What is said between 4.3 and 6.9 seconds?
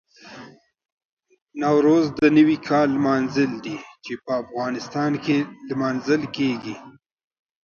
افغانستان کې لمانځل کېږي.